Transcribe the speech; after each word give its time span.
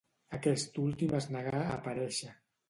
Aquest 0.37 0.79
últim 0.83 1.13
es 1.19 1.27
negà 1.37 1.55
a 1.59 1.69
aparèixer. 1.77 2.33